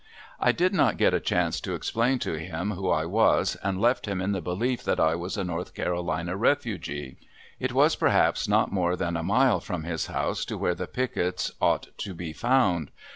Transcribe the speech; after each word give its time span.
I 0.39 0.51
did 0.51 0.73
not 0.73 0.97
get 0.97 1.13
a 1.13 1.19
chance 1.19 1.61
to 1.61 1.75
explain 1.75 2.17
to 2.25 2.33
him 2.39 2.71
who 2.71 2.89
I 2.89 3.05
was 3.05 3.55
and 3.61 3.79
left 3.79 4.07
him 4.07 4.19
in 4.19 4.31
the 4.31 4.41
belief 4.41 4.83
that 4.83 4.99
I 4.99 5.13
was 5.13 5.37
a 5.37 5.43
North 5.43 5.75
Carolina 5.75 6.35
refugee. 6.35 7.17
It 7.59 7.71
was 7.71 7.95
perhaps 7.95 8.47
not 8.47 8.71
more 8.71 8.95
than 8.95 9.15
a 9.15 9.21
mile 9.21 9.59
from 9.59 9.83
his 9.83 10.07
house 10.07 10.43
to 10.45 10.57
where 10.57 10.73
the 10.73 10.87
pickets 10.87 11.51
ought 11.61 11.89
to 11.99 12.15
be 12.15 12.33
found. 12.33 12.89